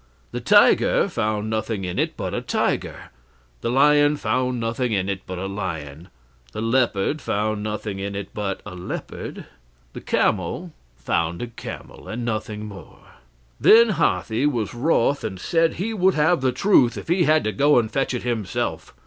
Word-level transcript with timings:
The 0.31 0.41
tiger 0.41 1.07
found 1.07 1.47
nothing 1.47 1.83
in 1.85 1.99
it 1.99 2.17
but 2.17 2.33
a 2.33 2.41
tiger. 2.41 3.11
The 3.61 3.69
lion 3.69 4.17
found 4.17 4.59
nothing 4.59 4.93
in 4.93 5.07
it 5.07 5.21
but 5.27 5.37
a 5.37 5.45
lion. 5.45 6.07
The 6.53 6.61
leopard 6.61 7.21
found 7.21 7.61
nothing 7.61 7.99
in 7.99 8.15
it 8.15 8.29
but 8.33 8.61
a 8.65 8.73
leopard. 8.73 9.45
The 9.93 10.01
camel 10.01 10.73
found 10.95 11.43
a 11.43 11.47
camel, 11.47 12.07
and 12.07 12.25
nothing 12.25 12.65
more. 12.65 13.17
Then 13.59 13.89
Hathi 13.89 14.47
was 14.47 14.73
wroth, 14.73 15.23
and 15.23 15.39
said 15.39 15.73
he 15.75 15.93
would 15.93 16.15
have 16.15 16.41
the 16.41 16.51
truth, 16.51 16.97
if 16.97 17.07
he 17.07 17.25
had 17.25 17.43
to 17.43 17.51
go 17.51 17.77
and 17.77 17.91
fetch 17.91 18.15
it 18.15 18.23
himself. 18.23 18.95